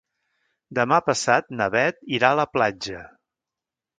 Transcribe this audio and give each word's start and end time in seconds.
Demà 0.79 0.97
passat 1.09 1.51
na 1.59 1.67
Beth 1.77 2.01
irà 2.19 2.33
a 2.33 2.39
la 2.41 2.47
platja. 2.57 3.05